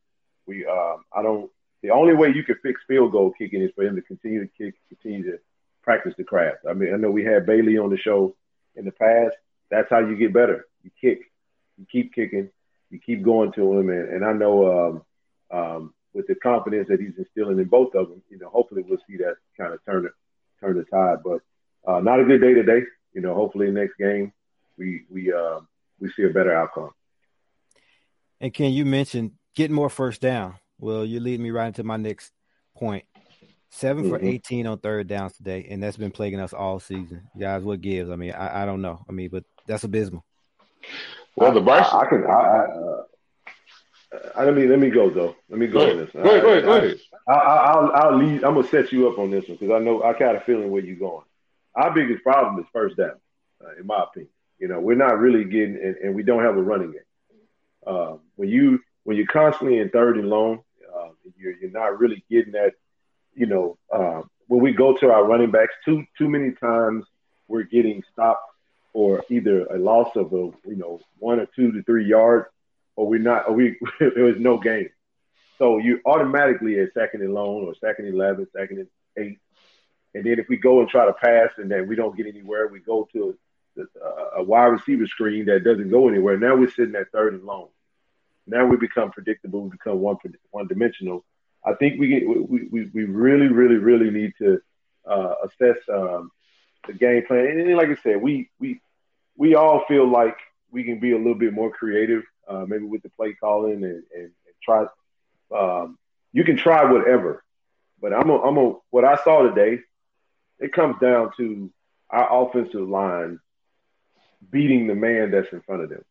[0.46, 1.50] We um, I don't
[1.82, 4.50] the only way you can fix field goal kicking is for him to continue to
[4.58, 5.38] kick, continue to
[5.82, 6.58] practice the craft.
[6.68, 8.34] I mean, I know we had Bailey on the show
[8.74, 9.36] in the past.
[9.70, 10.66] That's how you get better.
[10.82, 11.20] You kick,
[11.78, 12.50] you keep kicking,
[12.90, 15.02] you keep going to him, and, and I know
[15.50, 18.82] um, um, with the confidence that he's instilling in both of them, you know, hopefully
[18.86, 20.08] we'll see that kind of turn
[20.60, 21.18] turn the tide.
[21.22, 21.40] But
[21.86, 22.82] uh, not a good day today.
[23.16, 24.30] You know, hopefully next game
[24.76, 25.60] we we uh,
[25.98, 26.90] we see a better outcome.
[28.42, 30.56] And can you mention getting more first down?
[30.78, 32.30] Well, you lead me right into my next
[32.76, 33.04] point.
[33.70, 34.10] 7 mm-hmm.
[34.10, 37.22] for 18 on third downs today, and that's been plaguing us all season.
[37.40, 38.10] Guys, what gives?
[38.10, 39.02] I mean, I, I don't know.
[39.08, 40.22] I mean, but that's abysmal.
[41.36, 42.24] Well, the Bryce, I, I can.
[42.24, 43.02] I, I, uh,
[44.36, 45.36] I, let me let me go though.
[45.48, 46.10] Let me go, go on this.
[46.12, 46.98] Go ahead, go ahead, go ahead.
[47.26, 48.44] I, will I'll lead.
[48.44, 50.70] I'm gonna set you up on this one because I know I got a feeling
[50.70, 51.24] where you're going.
[51.76, 53.16] Our biggest problem is first down,
[53.62, 54.30] uh, in my opinion.
[54.58, 57.00] You know, we're not really getting, and, and we don't have a running game.
[57.86, 60.62] Uh, when you when you're constantly in third and long,
[60.92, 62.72] uh, you're, you're not really getting that.
[63.34, 67.04] You know, uh, when we go to our running backs, too too many times
[67.48, 68.42] we're getting stopped
[68.94, 72.46] or either a loss of a you know one or two to three yards,
[72.96, 74.88] or we're not, or we there was no game.
[75.58, 79.38] So you automatically at second and long, or second eleven, second and eight,
[80.16, 82.68] and then if we go and try to pass and then we don't get anywhere,
[82.68, 83.36] we go to
[83.78, 86.38] a, a wide receiver screen that doesn't go anywhere.
[86.38, 87.68] Now we're sitting at third and long.
[88.46, 89.62] Now we become predictable.
[89.62, 90.16] We become one
[90.50, 91.24] one dimensional.
[91.64, 94.60] I think we we, we, we really really really need to
[95.06, 96.30] uh, assess um,
[96.86, 97.46] the game plan.
[97.46, 98.80] And like I said, we we
[99.36, 100.36] we all feel like
[100.70, 104.02] we can be a little bit more creative, uh, maybe with the play calling and,
[104.14, 104.86] and, and try.
[105.54, 105.98] Um,
[106.32, 107.44] you can try whatever,
[108.00, 109.82] but I'm a, I'm a, what I saw today.
[110.58, 111.70] It comes down to
[112.10, 113.40] our offensive line
[114.50, 116.04] beating the man that's in front of them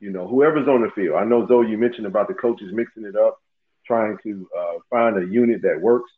[0.00, 1.16] you know, whoever's on the field.
[1.16, 3.38] I know Zoe, you mentioned about the coaches mixing it up,
[3.86, 6.10] trying to uh, find a unit that works.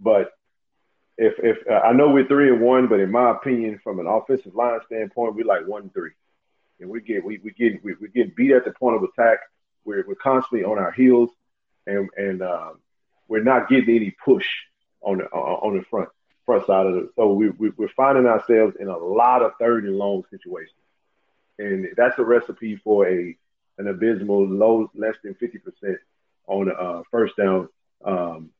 [0.00, 0.32] But
[1.18, 4.06] if if uh, I know we're three and one, but in my opinion, from an
[4.06, 6.12] offensive line standpoint, we're like one and three,
[6.80, 9.40] and we get we we get we, we get beat at the point of attack.
[9.84, 11.30] We're we're constantly on our heels,
[11.86, 12.70] and and uh,
[13.28, 14.46] we're not getting any push
[15.02, 16.08] on the on the front
[16.48, 17.06] front side of it.
[17.16, 20.78] So we, we we're finding ourselves in a lot of third and long situations
[21.58, 23.36] and that's a recipe for a
[23.78, 25.96] an abysmal low less than 50%
[26.46, 27.68] on uh, first down
[28.04, 28.50] um,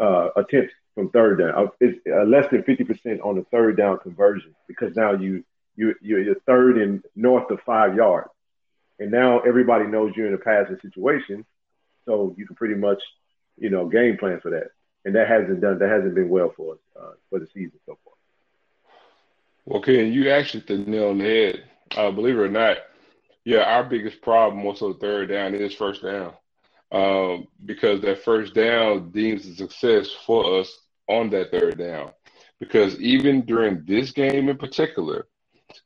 [0.00, 1.50] uh, attempts from third down.
[1.50, 5.94] Uh, it's uh, less than 50% on the third down conversion because now you you
[6.00, 8.30] you're third and north of five yards,
[8.98, 11.44] and now everybody knows you're in a passing situation,
[12.04, 13.02] so you can pretty much
[13.56, 14.70] you know game plan for that,
[15.04, 17.98] and that hasn't done that hasn't been well for us uh, for the season so
[18.04, 18.14] far.
[19.64, 21.64] Well, Ken, you actually the nail on the head
[21.96, 22.78] uh, believe it or not,
[23.44, 26.34] Yeah, our biggest problem also third down is first down.
[26.90, 32.12] Um, because that first down deems a success for us on that third down.
[32.60, 35.26] Because even during this game in particular,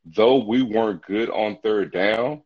[0.05, 2.42] though we weren't good on third down,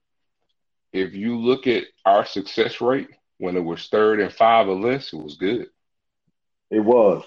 [0.92, 5.12] if you look at our success rate when it was third and five or less,
[5.12, 5.68] it was good.
[6.70, 7.24] It was.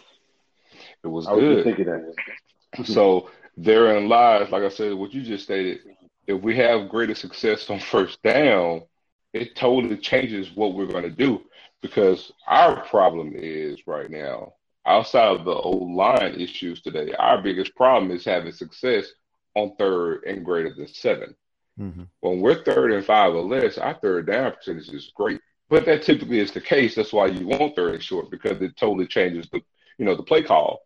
[1.03, 1.55] It was I good.
[1.57, 2.85] was thinking that.
[2.85, 5.79] So therein lies, like I said, what you just stated.
[6.25, 8.83] If we have greater success on first down,
[9.33, 11.41] it totally changes what we're going to do.
[11.81, 14.53] Because our problem is right now,
[14.85, 19.07] outside of the O line issues today, our biggest problem is having success
[19.55, 21.35] on third and greater than 7
[21.79, 22.07] Mhm.
[22.19, 25.41] When we're third and five or less, our third down percentage is great.
[25.69, 26.95] But that typically is the case.
[26.95, 29.61] That's why you want third and short because it totally changes the
[29.97, 30.81] you know the play call.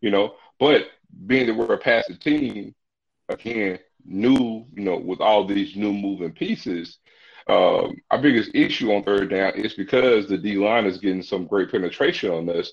[0.00, 0.88] You know, but
[1.26, 2.74] being that we're a passive team,
[3.28, 6.98] again, new, you know, with all these new moving pieces,
[7.48, 11.46] um, our biggest issue on third down is because the D line is getting some
[11.46, 12.48] great penetration on.
[12.48, 12.68] It,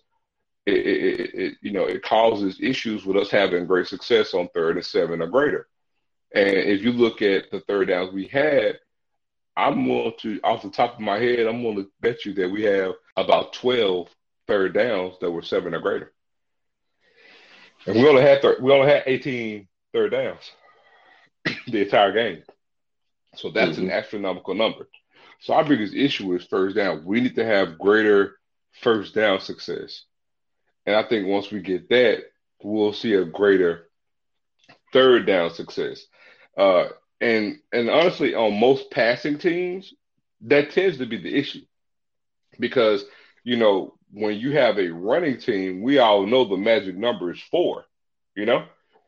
[0.65, 4.77] it, it, it, you know, it causes issues with us having great success on third
[4.77, 5.67] and seven or greater.
[6.33, 8.79] And if you look at the third downs we had,
[9.55, 12.49] I'm willing to, off the top of my head, I'm willing to bet you that
[12.49, 14.07] we have about 12
[14.47, 16.13] third downs that were seven or greater.
[17.85, 20.51] And we only had thir- we only had 18 third downs
[21.67, 22.43] the entire game.
[23.35, 24.87] So that's an astronomical number.
[25.39, 27.03] So our biggest issue is first down.
[27.05, 28.37] We need to have greater
[28.81, 30.03] first down success.
[30.85, 32.25] And I think once we get that,
[32.63, 33.89] we'll see a greater
[34.93, 36.05] third down success.
[36.57, 36.89] Uh,
[37.21, 39.93] and and honestly, on most passing teams,
[40.41, 41.61] that tends to be the issue
[42.59, 43.05] because
[43.43, 47.41] you know when you have a running team, we all know the magic number is
[47.51, 47.85] four.
[48.35, 48.65] You know,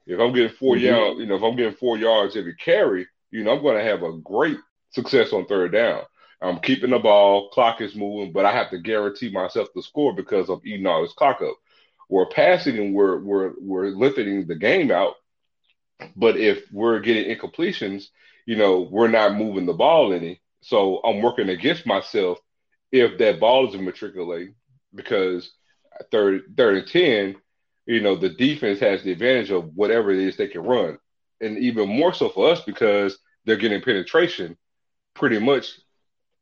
[0.08, 0.82] if I'm getting 4 Mhm.
[0.82, 3.84] yards, you know, if I'm getting four yards every carry, you know, I'm going to
[3.84, 4.58] have a great
[4.92, 6.04] success on third down.
[6.42, 10.14] I'm keeping the ball, clock is moving, but I have to guarantee myself the score
[10.14, 11.56] because I'm eating all this clock up.
[12.10, 15.16] We're passing and we're we're we're lengthening the game out,
[16.16, 18.08] but if we're getting incompletions,
[18.46, 20.42] you know, we're not moving the ball any.
[20.62, 22.40] So I'm working against myself
[22.92, 24.56] if that ball is matriculating
[24.94, 25.52] because
[26.12, 27.36] third third and ten,
[27.86, 30.98] you know, the defense has the advantage of whatever it is they can run.
[31.42, 34.58] And even more so for us because they're getting penetration
[35.14, 35.80] pretty much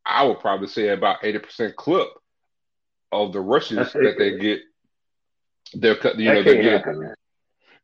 [0.06, 2.08] I would probably say about 80% clip
[3.12, 4.62] of the rushes that they get.
[5.74, 7.14] They're cut- you know they're getting happen.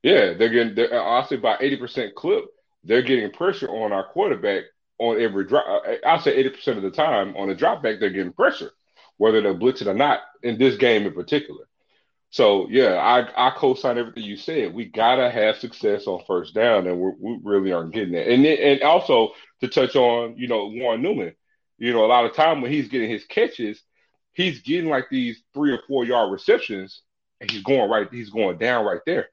[0.07, 0.75] Yeah, they're getting.
[0.75, 2.45] They're, uh, I'll say by eighty percent clip,
[2.83, 4.63] they're getting pressure on our quarterback
[4.99, 5.65] on every drop.
[5.67, 8.71] Uh, I'll say eighty percent of the time on a drop back, they're getting pressure,
[9.17, 10.21] whether they're blitzing or not.
[10.43, 11.65] In this game in particular,
[12.29, 14.73] so yeah, I I co-sign everything you said.
[14.73, 18.31] We gotta have success on first down, and we really aren't getting that.
[18.31, 21.35] And and also to touch on, you know, Warren Newman.
[21.79, 23.81] You know, a lot of time when he's getting his catches,
[24.33, 27.01] he's getting like these three or four yard receptions,
[27.41, 28.07] and he's going right.
[28.11, 29.27] He's going down right there.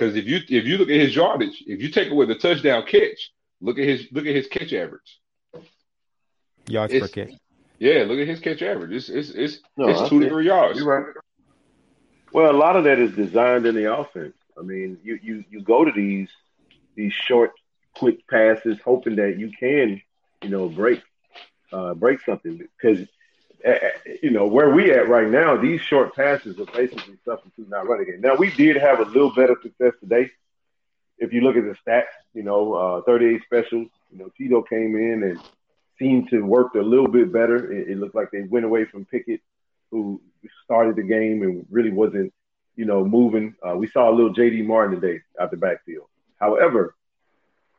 [0.00, 2.86] Because if you if you look at his yardage, if you take away the touchdown
[2.86, 5.20] catch, look at his look at his catch average.
[6.66, 7.32] Yards per catch.
[7.78, 8.92] Yeah, look at his catch average.
[8.92, 10.78] It's it's it's, No, it's two to three yards.
[10.78, 11.14] You're right.
[12.32, 14.36] Well, a lot of that is designed in the offense.
[14.58, 16.30] I mean, you you you go to these
[16.94, 17.50] these short,
[17.94, 20.00] quick passes, hoping that you can,
[20.42, 21.02] you know, break
[21.74, 23.06] uh, break something because.
[23.66, 23.74] Uh,
[24.22, 25.56] You know where we at right now.
[25.56, 28.20] These short passes are basically substituting our running game.
[28.20, 30.30] Now we did have a little better success today.
[31.18, 33.88] If you look at the stats, you know, uh, 38 specials.
[34.10, 35.40] You know, Tito came in and
[35.98, 37.72] seemed to work a little bit better.
[37.72, 39.40] It, it looked like they went away from Pickett,
[39.90, 40.20] who
[40.64, 42.32] started the game and really wasn't,
[42.76, 43.54] you know, moving.
[43.62, 46.06] Uh, we saw a little JD Martin today out the backfield.
[46.38, 46.94] However,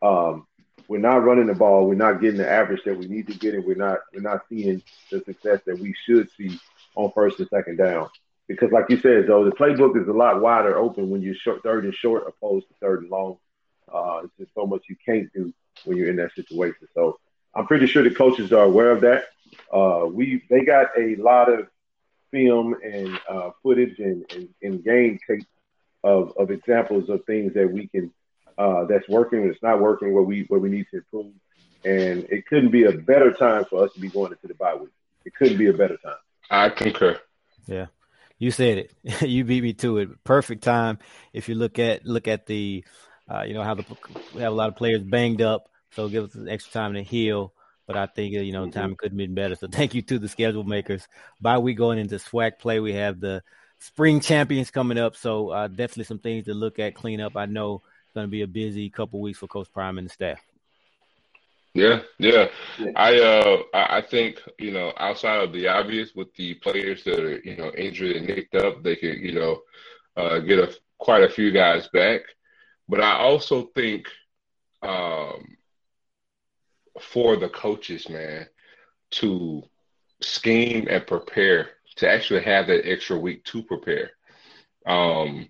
[0.02, 0.46] um,
[0.88, 1.88] we're not running the ball.
[1.88, 4.42] We're not getting the average that we need to get, and we're not we're not
[4.50, 6.60] seeing the success that we should see
[6.96, 8.10] on first and second down.
[8.48, 11.64] Because, like you said, though, the playbook is a lot wider open when you're short,
[11.64, 13.38] third and short, opposed to third and long.
[13.92, 15.54] Uh, it's just so much you can't do
[15.86, 16.88] when you're in that situation.
[16.94, 17.20] So
[17.56, 19.26] I'm pretty sure the coaches are aware of that.
[19.72, 21.68] Uh, we they got a lot of
[22.32, 25.46] film and uh, footage and, and, and game tape
[26.04, 28.12] of, of examples of things that we can
[28.62, 31.34] uh, that's working, that's not working, where we where we need to improve.
[31.84, 34.76] And it couldn't be a better time for us to be going into the bye
[34.76, 34.92] week.
[35.26, 36.16] It couldn't be a better time.
[36.50, 37.20] I concur.
[37.66, 37.88] Yeah.
[38.38, 39.22] You said it.
[39.28, 40.24] you beat me to it.
[40.24, 41.00] Perfect time.
[41.34, 42.84] If you look at look at the,
[43.30, 43.86] uh, you know how the
[44.36, 47.54] we have a lot of players banged up, so give us extra time to heal.
[47.88, 49.56] But I think you know time couldn't be better.
[49.56, 51.08] So thank you to the schedule makers.
[51.40, 53.42] By we going into SWAC play, we have the
[53.80, 55.16] spring champions coming up.
[55.16, 57.36] So uh, definitely some things to look at, clean up.
[57.36, 60.12] I know it's going to be a busy couple weeks for Coach Prime and the
[60.12, 60.40] staff.
[61.74, 62.50] Yeah, yeah.
[62.78, 62.92] yeah.
[62.96, 67.40] I uh I think, you know, outside of the obvious with the players that are,
[67.40, 69.62] you know, injured and nicked up, they could, you know,
[70.18, 72.22] uh, get a quite a few guys back.
[72.90, 74.08] But I also think
[74.82, 75.58] um
[77.00, 78.48] for the coaches, man,
[79.12, 79.64] to
[80.22, 84.12] scheme and prepare to actually have that extra week to prepare.
[84.86, 85.50] Um,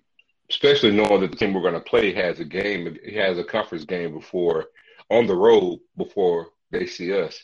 [0.52, 3.44] especially knowing that the team we're going to play has a game, he has a
[3.44, 4.66] conference game before
[5.08, 7.42] on the road before they see us.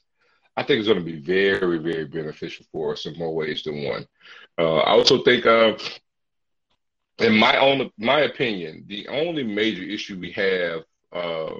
[0.59, 3.83] I think it's going to be very, very beneficial for us in more ways than
[3.85, 4.07] one.
[4.59, 5.79] Uh, I also think, uh,
[7.19, 11.55] in my own my opinion, the only major issue we have, uh,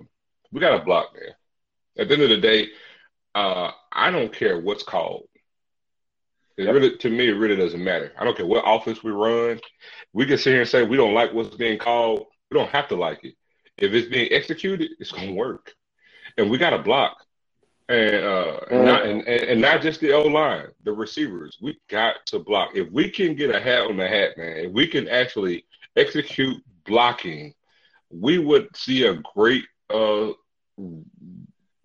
[0.53, 1.37] we got a block there.
[1.97, 2.69] At the end of the day,
[3.35, 5.29] uh, I don't care what's called.
[6.59, 6.75] It yep.
[6.75, 8.13] really, to me, it really doesn't matter.
[8.19, 9.61] I don't care what office we run.
[10.13, 12.27] We can sit here and say we don't like what's being called.
[12.51, 13.35] We don't have to like it.
[13.77, 15.73] If it's being executed, it's going to work.
[16.37, 17.17] And we got to block.
[17.89, 18.85] And, uh, mm-hmm.
[18.85, 21.57] not, and, and not just the O line, the receivers.
[21.63, 22.71] We got to block.
[22.75, 25.65] If we can get a hat on the hat, man, if we can actually
[25.97, 27.55] execute blocking,
[28.11, 30.33] we would see a great uh,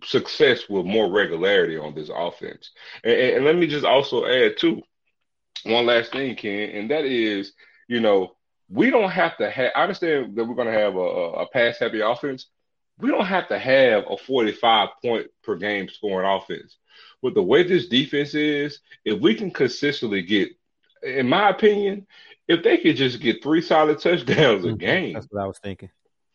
[0.04, 2.72] success with more regularity on this offense.
[3.04, 4.82] And, and, let me just also add too,
[5.64, 7.54] one last thing, Ken, and that is,
[7.88, 8.36] you know,
[8.70, 9.72] we don't have to have.
[9.76, 12.48] I understand that we're going to have a, a pass happy offense.
[13.00, 16.78] We don't have to have a 45 point per game scoring offense.
[17.22, 20.50] With the way this defense is, if we can consistently get,
[21.02, 22.08] in my opinion,
[22.48, 24.78] if they could just get three solid touchdowns a mm-hmm.
[24.78, 25.90] game, that's what I was thinking.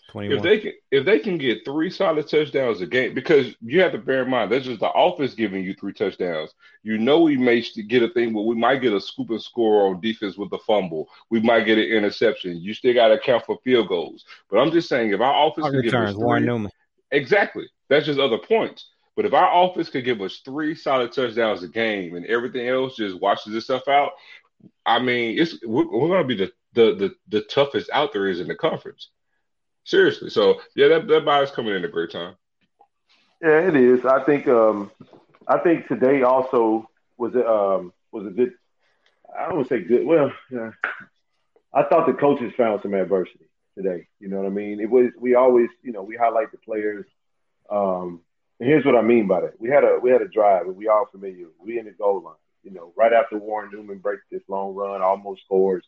[0.08, 0.36] 21.
[0.36, 3.92] If they can, if they can get three solid touchdowns a game, because you have
[3.92, 6.54] to bear in mind that's just the offense giving you three touchdowns.
[6.82, 9.88] You know we may get a thing where we might get a scoop and score
[9.88, 11.08] on defense with the fumble.
[11.30, 12.56] We might get an interception.
[12.56, 14.24] You still got to account for field goals.
[14.50, 16.72] But I'm just saying, if our offense can give us three, Warren Newman.
[17.10, 18.86] exactly, that's just other points.
[19.14, 22.96] But if our offense could give us three solid touchdowns a game and everything else
[22.96, 24.12] just washes itself out,
[24.86, 28.28] I mean, it's we're, we're going to be the, the the the toughest out there
[28.28, 29.10] is in the conference.
[29.88, 30.28] Seriously.
[30.28, 32.34] So yeah, that that bye's coming in a great time.
[33.40, 34.04] Yeah, it is.
[34.04, 34.90] I think um
[35.46, 38.52] I think today also was um was a good
[39.34, 40.04] I don't say good.
[40.04, 40.72] Well, yeah.
[41.72, 44.08] I thought the coaches found some adversity today.
[44.20, 44.78] You know what I mean?
[44.78, 47.06] It was we always, you know, we highlight the players.
[47.70, 48.20] Um,
[48.60, 49.58] and here's what I mean by that.
[49.58, 51.46] We had a we had a drive, and we all familiar.
[51.58, 52.34] We in the goal line.
[52.62, 55.86] You know, right after Warren Newman breaks this long run, almost scores.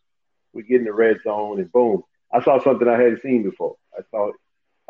[0.53, 3.75] We get in the red zone, and boom, I saw something I hadn't seen before.
[3.97, 4.31] I saw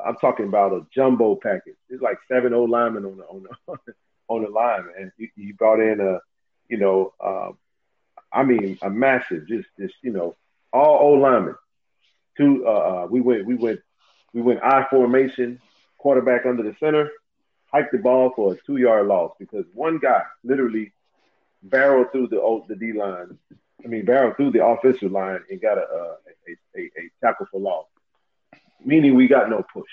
[0.04, 1.76] I'm talking about a jumbo package.
[1.90, 3.94] It's like seven O linemen on the on the
[4.28, 5.12] on the line.
[5.18, 6.20] He, he brought in a,
[6.70, 7.52] you know, uh,
[8.32, 10.36] I mean, a massive, just just you know,
[10.74, 11.56] all O linemen.
[12.38, 12.70] Two, uh,
[13.04, 13.82] uh, we went we went
[14.34, 15.60] we went I formation,
[15.98, 17.10] quarterback under the center,
[17.72, 20.94] hiked the ball for a two yard loss because one guy literally
[21.64, 23.38] barreled through the old the D line.
[23.84, 25.82] I mean, barreled through the offensive line and got a,
[26.48, 27.86] a a, a, tackle for loss,
[28.84, 29.90] meaning we got no push.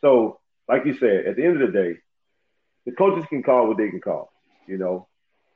[0.00, 0.38] So,
[0.68, 1.98] like you said, at the end of the day,
[2.86, 4.32] the coaches can call what they can call,
[4.66, 5.08] you know.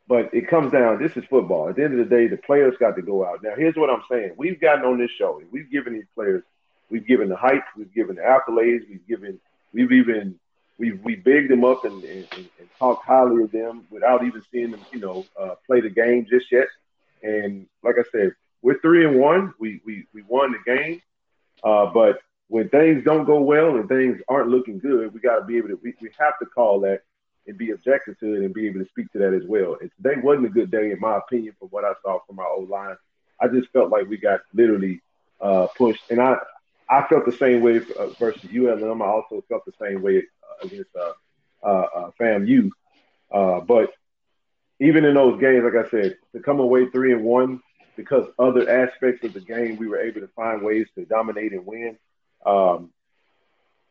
[0.09, 1.68] But it comes down, this is football.
[1.68, 3.43] At the end of the day, the players got to go out.
[3.43, 4.34] Now, here's what I'm saying.
[4.36, 6.43] We've gotten on this show, and we've given these players,
[6.90, 9.40] we've given the hype, we've given the accolades, we've given,
[9.72, 10.38] we've even,
[10.78, 14.72] we've we bigged them up and, and, and, talked highly of them without even seeing
[14.72, 16.66] them, you know, uh, play the game just yet.
[17.22, 19.55] And like I said, we're three and one.
[19.59, 21.03] We we we won the game,
[21.65, 25.45] uh, but when things don't go well and things aren't looking good, we got to
[25.45, 25.81] be able to.
[25.83, 27.03] We, we have to call that
[27.47, 29.77] and be objective to it and be able to speak to that as well.
[29.81, 32.47] And today wasn't a good day, in my opinion, from what I saw from our
[32.47, 32.97] O line.
[33.41, 35.03] I just felt like we got literally
[35.41, 36.37] uh, pushed, and I
[36.89, 39.03] I felt the same way uh, versus ULM.
[39.03, 41.13] I also felt the same way uh, against uh,
[41.67, 42.71] uh, FAMU.
[43.33, 43.93] Uh, but
[44.79, 47.61] even in those games, like I said, to come away three and one
[47.97, 51.66] because other aspects of the game we were able to find ways to dominate and
[51.66, 51.99] win.
[52.45, 52.90] Um,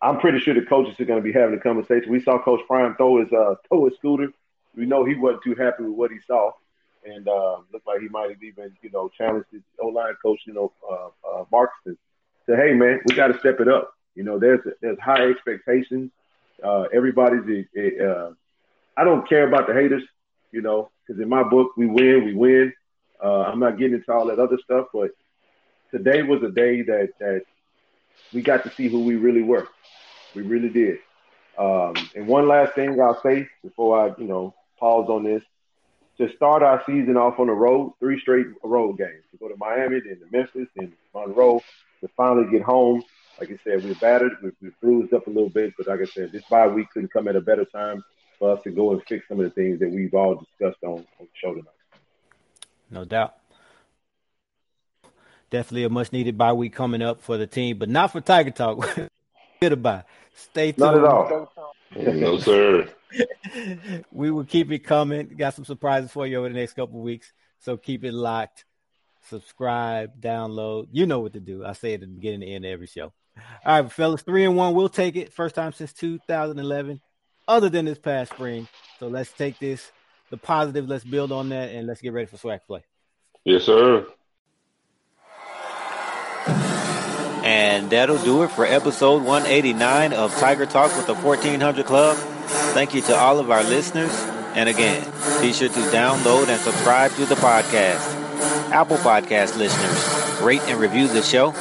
[0.01, 2.11] I'm pretty sure the coaches are going to be having a conversation.
[2.11, 4.29] We saw Coach Prime throw his uh, throw his scooter.
[4.75, 6.51] We know he wasn't too happy with what he saw,
[7.05, 10.39] and uh, looked like he might have even you know challenged his O line coach,
[10.45, 11.97] you know, uh, uh, Markston,
[12.47, 16.11] say, "Hey man, we got to step it up." You know, there's there's high expectations.
[16.63, 17.67] Uh, everybody's.
[17.75, 18.33] A, a, uh,
[18.97, 20.03] I don't care about the haters,
[20.51, 22.73] you know, because in my book, we win, we win.
[23.23, 25.11] Uh, I'm not getting into all that other stuff, but
[25.91, 27.41] today was a day that that
[28.33, 29.67] we got to see who we really were.
[30.35, 30.97] We really did.
[31.57, 35.43] Um, and one last thing I'll say before I, you know, pause on this.
[36.17, 39.23] To start our season off on the road, three straight road games.
[39.31, 41.61] To go to Miami, then to Memphis, then Monroe,
[42.01, 43.03] to finally get home.
[43.39, 46.05] Like I said, we're battered, we're, we're bruised up a little bit, but like I
[46.05, 48.03] said, this bye week couldn't come at a better time.
[48.37, 50.97] for us to go and fix some of the things that we've all discussed on,
[50.97, 51.80] on the show tonight.
[52.91, 53.35] No doubt.
[55.49, 58.51] Definitely a much needed bye week coming up for the team, but not for Tiger
[58.51, 58.87] Talk.
[59.61, 60.03] Good bye.
[60.35, 60.79] Stay tuned.
[60.79, 61.51] Not at all.
[61.95, 62.89] no, sir.
[64.11, 65.27] we will keep it coming.
[65.37, 67.31] Got some surprises for you over the next couple weeks.
[67.59, 68.65] So keep it locked.
[69.29, 70.87] Subscribe, download.
[70.91, 71.65] You know what to do.
[71.65, 73.13] I say it at the beginning and end of every show.
[73.65, 74.73] All right, fellas, three and one.
[74.73, 75.33] We'll take it.
[75.33, 77.01] First time since 2011,
[77.47, 78.67] other than this past spring.
[78.99, 79.91] So let's take this,
[80.31, 80.89] the positive.
[80.89, 82.83] Let's build on that, and let's get ready for SWAC play.
[83.45, 84.07] Yes, sir.
[87.43, 92.15] And that'll do it for episode 189 of Tiger Talk with the 1400 Club.
[92.73, 94.11] Thank you to all of our listeners.
[94.53, 95.03] And again,
[95.41, 98.19] be sure to download and subscribe to the podcast.
[98.71, 101.53] Apple Podcast listeners, rate and review the show.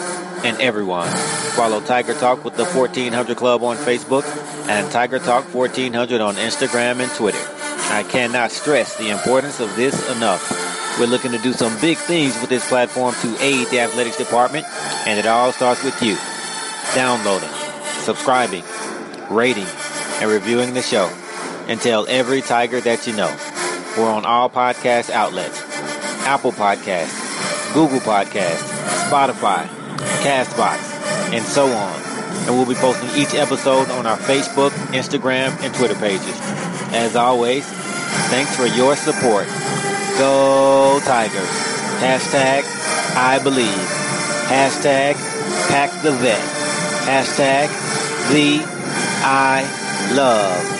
[0.45, 1.09] And everyone,
[1.55, 4.25] follow Tiger Talk with the 1400 Club on Facebook
[4.68, 7.60] and Tiger Talk 1400 on Instagram and Twitter.
[7.91, 10.99] I cannot stress the importance of this enough.
[10.99, 14.66] We're looking to do some big things with this platform to aid the athletics department,
[15.07, 16.16] and it all starts with you.
[16.95, 17.49] Downloading,
[18.03, 18.64] subscribing,
[19.30, 19.66] rating,
[20.20, 21.07] and reviewing the show.
[21.68, 23.34] And tell every Tiger that you know.
[23.97, 25.61] We're on all podcast outlets.
[26.26, 28.62] Apple Podcasts, Google Podcasts,
[29.09, 29.66] Spotify,
[30.22, 30.78] Castbox,
[31.32, 32.01] and so on.
[32.47, 36.36] And we'll be posting each episode on our Facebook, Instagram, and Twitter pages.
[36.93, 37.64] As always,
[38.31, 39.47] thanks for your support.
[40.18, 41.49] Go Tigers.
[42.01, 42.64] Hashtag
[43.16, 43.85] I believe.
[44.49, 45.14] Hashtag
[45.68, 46.41] pack the vet.
[47.07, 47.68] Hashtag
[48.31, 48.64] the
[49.22, 49.62] I
[50.14, 50.80] love.